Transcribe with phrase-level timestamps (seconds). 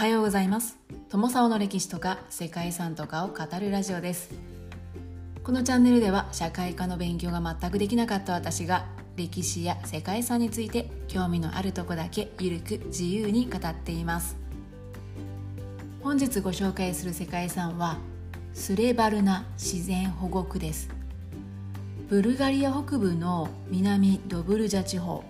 [0.00, 0.78] はようございます。
[1.10, 4.30] 友沢の歴史とか世界遺産とかを語るラジオです。
[5.44, 8.86] このチャンネルでは社会科の勉強が全くできなかった私が
[9.16, 14.38] 歴史や世界遺産について興味のあるとこだけゆるく自由に語っています。
[16.02, 17.98] 本日ご紹介する世界遺産は
[18.54, 20.88] スレバルナ自然保護区です。
[22.08, 25.22] ブルガリア北部の南ドブルジャ地方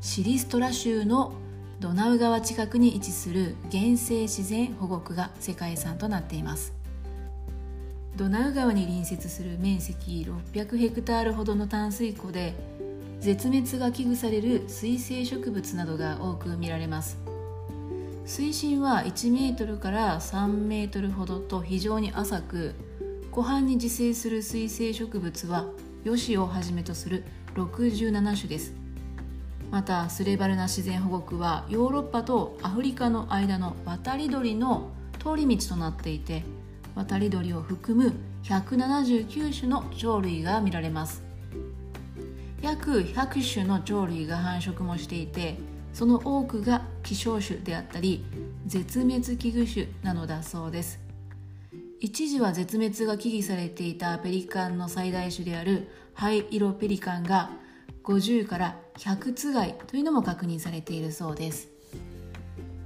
[0.00, 1.34] シリストラ州の
[1.80, 6.72] ドナウ川近くに位置する原生自然保護区が世界遺産となっています。
[8.16, 12.54] ドナウ川に隣接する面積600ヘクタールほどの淡水湖で
[13.18, 17.18] 絶滅が危惧される水生植物などが多く見られます。
[18.24, 22.74] 水深は1メートルから3メートルほどと非常に浅く
[23.30, 25.66] 湖畔に自生する水生植物は
[26.04, 28.83] ヨシをはじめとする67種です。
[29.70, 36.44] またスレバルナ自然保護区はヨーロッパとアフリカの間の渡り鳥の通り道となっていて
[36.94, 41.22] 渡り鳥を含む179種の鳥類が見られます。
[42.62, 45.58] 約100種の鳥類が繁殖もしていて
[45.92, 48.24] その多くが希少種であったり
[48.66, 50.98] 絶滅危惧種なのだそうです。
[52.00, 57.50] 一時は絶滅が危惧されていたペリカンの最大種であるハイイロペリカンが
[58.04, 61.68] 50から100つがいというのも確認されているそうです。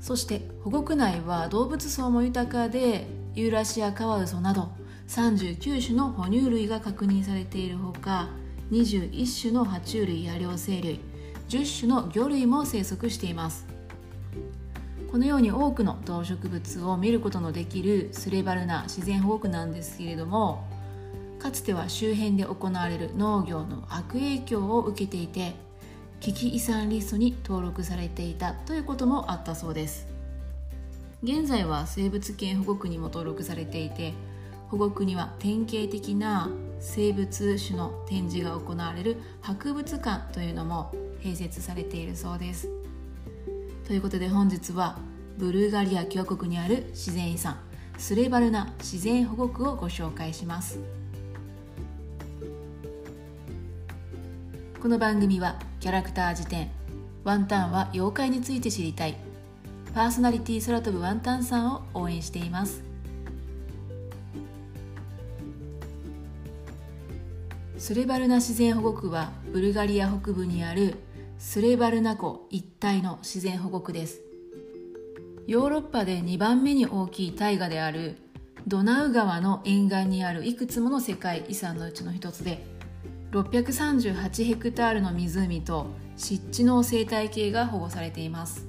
[0.00, 4.72] そして保護区内は動物層も豊かでユーラシアカワウソなど
[5.06, 8.28] 39種の哺乳類が確認されているほか
[8.72, 11.00] 21種の爬虫類や両生類
[11.48, 13.66] 10種の魚類も生息しています。
[15.12, 20.66] このように多くの動植物を見ることのできるスレバルナ自然保護区なんですけれども
[21.42, 25.56] かつては周辺で行われる農業の悪影響を受けていて
[26.20, 30.06] 危機遺産リストに登録されていたということもあったそうです。
[31.24, 34.14] 現在は生物圏保護区にも登録されていて
[34.68, 36.48] 保護区には典型的な
[36.78, 40.92] 生物種の展示が行われる博物館というのも
[41.22, 42.68] 併設されているそうです。
[43.88, 44.96] ということで本日は
[45.38, 47.58] ブルガリア共和国にある自然遺産
[47.98, 51.01] スレバルナ自然保護区をご紹介します。
[54.82, 56.68] この番組はキャラクター辞典
[57.22, 59.16] ワンタンは妖怪について知りたい
[59.94, 62.82] パーソナリティ空飛ぶワンタンさんを応援しています。
[67.78, 70.96] スレバルナ自然保護区はブルガリア北部にある
[71.38, 74.20] スレバルナ湖一帯の自然保護区です。
[75.46, 78.16] ヨーロッパで2番目に大きい大河である
[78.66, 82.71] ドナウ川の沿岸にあるいくつもの世界遺産のうちの一つで
[83.32, 85.86] 638ヘクタールの湖と
[86.18, 88.66] 湿地の生態系が保護されています。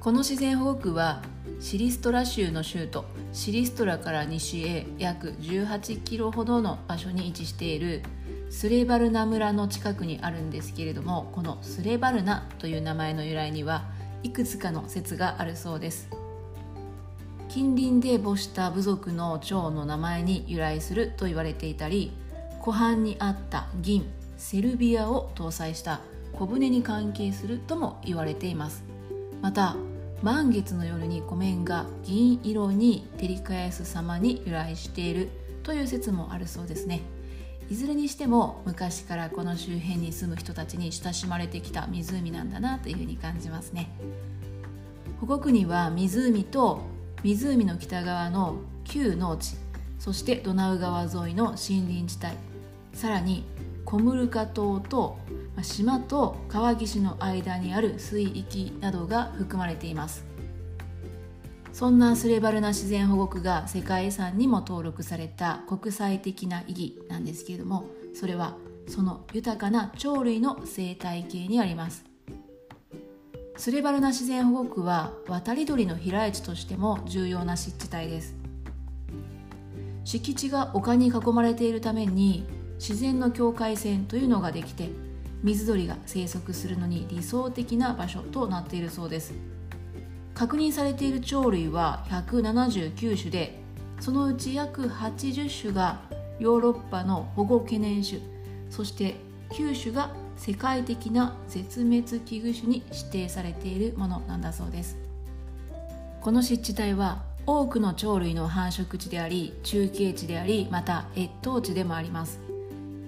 [0.00, 1.22] この自然保護区は
[1.60, 8.02] シリストラ州の州都シリストラから西へ約18キロほどの場所に位置している
[8.50, 13.84] スレバルナ村の近くにあるんですけれどもこのスレバルナという名前の由来には
[14.24, 16.10] いくつかの説があるそうです。
[17.48, 22.10] 近隣で母した部族の長の名前に由来すると言われていたり
[22.62, 26.00] 湖畔にあった銀セルビアを搭載した
[26.32, 28.84] 小舟に関係するとも言われています。
[29.42, 29.74] また
[30.22, 35.30] 満月の夜に湖面が銀色に照り返す様に由来している
[35.64, 37.00] という説もあるそうですね。
[37.68, 43.90] いずれにしても昔からこの周辺に住む人たちに親しまれてきた湖なんだなというふうに感じますね。
[45.20, 46.82] 保護区には湖と
[47.24, 49.56] 湖の北側の旧農地
[50.02, 52.36] そしてドナウ川沿いの森林地帯。
[52.92, 53.44] さらに
[53.84, 55.16] コムルカ島と
[55.62, 60.24] 島と川岸の間にある水域などが含まれています。
[61.72, 68.56] そんなスレバルナ自然保護区が世界遺産にも登録された国際的な意義なんですけれどもそれは
[68.88, 72.04] その豊かな鳥類の生態系にあります。
[73.56, 78.41] スレバルナ自然保護区は渡り鳥の飛来地としても重要な湿地帯です。
[80.04, 82.44] 敷地が丘に囲まれているために
[82.76, 84.90] 自然の境界線というのができて
[85.42, 89.34] 水鳥が生息するのに理想的な場所となっているそうです。
[90.34, 93.60] 確認されている鳥類は179種で
[94.00, 96.00] そのうち約80種が
[96.38, 98.20] ヨーロッパの保護懸念種
[98.70, 99.16] そして
[99.50, 104.96] 9種が世界的な絶滅危惧種に指定されているものなんだそうです。
[106.20, 112.40] この湿地帯は多くの鳥類の繁殖地であり中継地でありまた越冬地でもあります。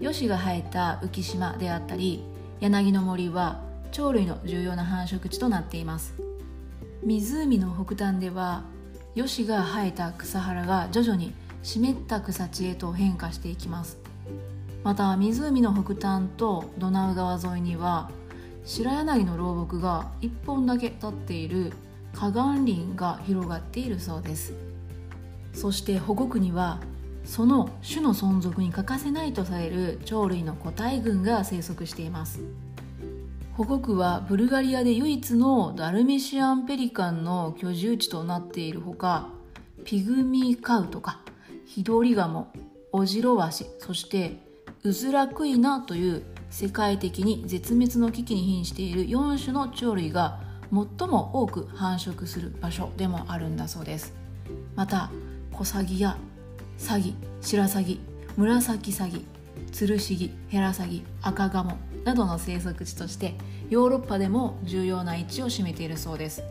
[0.00, 2.22] ヨシが生えた浮島であったり
[2.60, 3.60] 柳の森は
[3.90, 6.14] 鳥類の重要な繁殖地となっています。
[7.02, 8.62] 湖の北端では
[9.16, 13.98] ヨシが生えた草原が徐々に湿った草地へと変化していきます。
[14.84, 18.10] また湖の北端とドナウ川沿いには
[18.64, 21.72] 白柳の老木が1本だけ立っている
[22.14, 24.54] 河岸林が広がっているそうです。
[25.52, 26.80] そして保護区には
[27.24, 32.40] その種の存続に欠かせないとされる鳥類の個体群が生息しています。
[33.60, 39.28] 保護区はブルガリアで唯一のダルメシアンペリカンの居住地となっているほか
[39.84, 41.20] ピグミーカウとか
[41.66, 42.50] ヒドリガモ
[42.90, 44.38] オジロワシそして
[44.82, 50.40] ウズラクイナという世界的に絶滅の危機に瀕している4種の鳥類が
[50.72, 54.14] 最も多く繁殖する場所でもあるんだそうです。
[54.76, 55.10] また
[55.52, 56.16] コサギや
[56.78, 58.00] サギシラサギ
[58.36, 59.26] 紫サギ
[59.72, 63.34] ツルシギヘラサギ赤ガモなどの生息地として
[63.68, 66.42] ヨーロッパでも重要な位置を占めているそうです。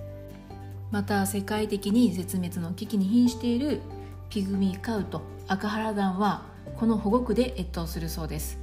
[0.91, 3.81] また世界的に絶滅の危機に瀕している
[4.29, 6.43] ピグミーカウト赤原岩は
[6.77, 8.59] この保護区で越冬するそうです。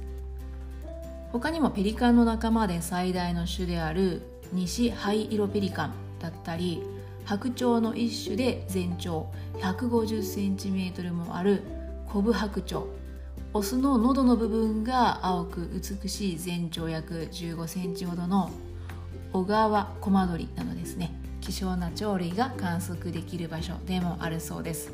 [1.31, 4.21] 他にもペリカンの仲間で最大の種である
[4.53, 6.83] 西灰色ペリカンだったり
[7.25, 9.29] 白鳥の一種で全長
[9.59, 11.61] 150cm もある
[12.07, 12.85] コブ白鳥。
[13.53, 15.69] オスの喉の部分が青く
[16.01, 18.51] 美しい全長約15センチほどの
[19.33, 21.11] 小川コマドリなどですね。
[21.41, 24.91] 希少な鳥類が観測できる場所でもあるそうです。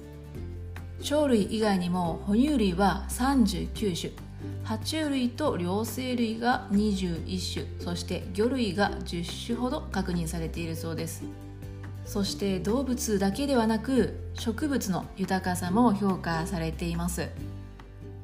[1.07, 4.22] 鳥類以外にも哺乳類は39種。
[4.63, 11.23] 爬虫類と両生類が21種そして魚類が10種ほど確認されているそうです。
[12.05, 17.29] そして動物だけではなく植物の豊かさも評価されています。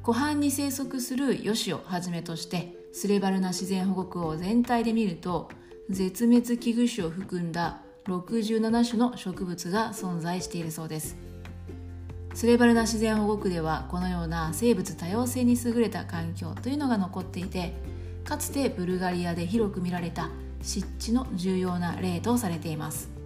[0.02, 5.50] 湖畔に生息するヨシをはじめとしてスレバルナ自然保護区を全体で見ると
[5.88, 11.29] 絶滅危惧種を含んだ67種の植物が存在しているそうです。
[12.34, 17.74] スレバルナ自然保護区ではこのような生物多様性に優れた環境というのが残っていて
[18.24, 20.30] かつてブルガリアで広く見られた
[20.62, 23.20] 湿地の重要な例とされています。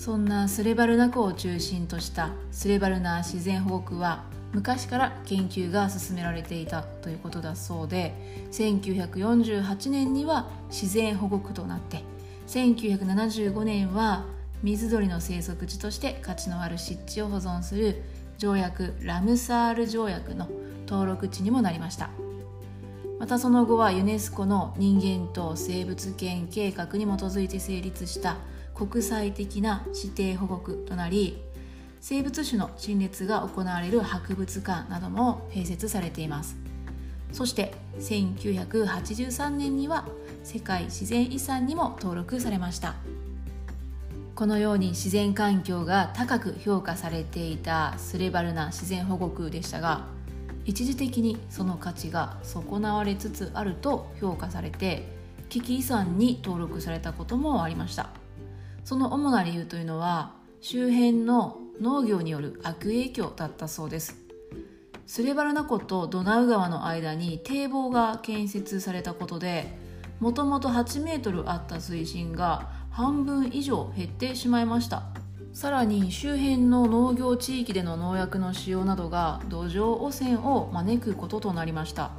[0.00, 4.24] そんなスレバルナ湖を中心としたスレバルナ自然保護区は
[4.54, 8.14] 昔から研究が進められていたということだそうで
[8.50, 12.02] 1948年には自然保護区となって
[12.46, 14.24] 1975年は
[14.62, 18.02] 水鳥の生息地として価値のある湿地を保存する
[18.38, 20.48] 条約ラムサール条約の
[20.86, 22.10] 登録地にもなりました。
[23.18, 28.38] またその後はユネスコの人間と生物圏計画に基づいて成立した
[28.74, 31.42] 国際的な指定保護区となり
[32.00, 36.56] 生物種の陳列が行われる博物館なども併設されています。
[37.32, 40.08] そして1983年には
[40.42, 42.94] 世界自然遺産にも登録されました。
[44.34, 50.06] このように自然環境が高く評価されていたスレバルナ自然保護区でしたが
[50.64, 55.08] 一時的にその価値が損なわれつつあると評価されて
[55.48, 58.10] 危機遺産に登録されたこともありました。
[58.84, 64.16] その主な理由というのは周辺の農業による悪影響だったそうです。
[65.06, 69.76] スレバルナ湖とドナウ川の間に堤防が建設されたことで
[70.20, 75.04] もともと8メートルあった水深が半分以上減ってしまいました。
[75.54, 82.10] さらに周辺の農業地域での農薬の使用などが土壌汚染を招くこととなりました。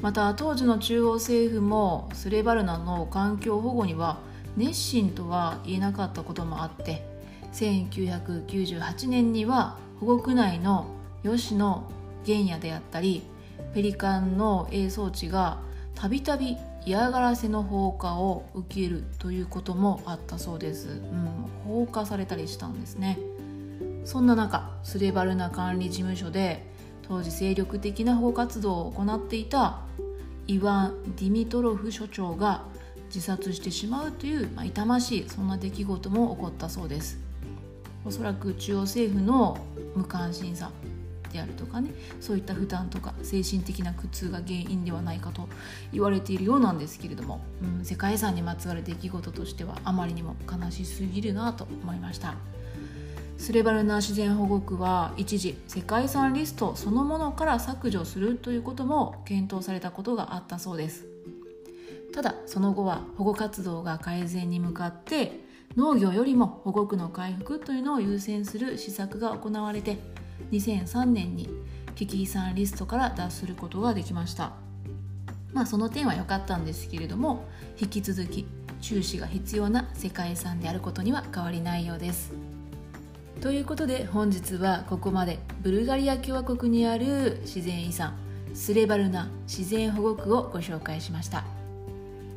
[0.00, 4.18] また当時の中央政府もスレバルナの環境保護には
[4.56, 7.04] 熱心とは言えなかったこともあって
[7.52, 10.86] 1998年には保護区内の
[11.24, 11.90] ヨシの
[12.24, 13.24] 原野であったり
[13.74, 15.58] ペリカンの営草地が
[15.96, 23.18] たびたび嫌がらせの放火を受けるということもあったそうです、うん、放火されたりしたんですね。
[24.04, 26.66] そんな中スレバルナ管理事務所で
[27.08, 29.80] 当時精力的な保護活動を行っていた
[30.46, 32.64] イワン・ディミトロフ所長が
[33.06, 37.18] 自殺してしまうという、まあ、痛ましいそんな出来事も起こったそうです。
[38.04, 39.56] おそらく中央政府の
[39.94, 40.70] 無関心さ
[41.34, 45.48] であるとかねそういった負担とか精神的な苦痛が原因ではないかと
[45.92, 52.34] 言われているようなんですけれども、うん、世界遺産にまつわる出来事としてはあまりにも悲しすぎるなと思いました。
[53.36, 61.04] スレバルナ自然保護区は一時世界遺産リストそのものから削除するということも検討されたことがあったそうです。
[62.14, 65.44] ただその後は保護活動が改善に向かって
[65.76, 69.98] 農業よりも保護区の回復というのを優先する施策が行われて
[70.50, 71.48] 2003年に
[71.94, 74.52] 危機遺産リストから脱することができました。
[75.52, 77.46] まあその点は良かったんですけれども
[77.80, 78.44] 引き続き
[78.80, 82.32] 注視が必要な世界遺産であることには変わりないようです。
[83.40, 88.14] ということで本日はここまでブルガリア共和国にある自然遺産
[88.54, 91.44] スレバルナ自然保護区をご紹介しました。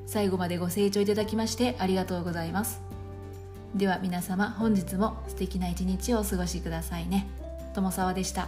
[0.06, 2.82] 最後までご清聴いただきましてありがとうございます。
[3.76, 7.28] では皆様本日も素敵な一日をお過ごしくださいね。
[7.78, 8.48] 友沢でした。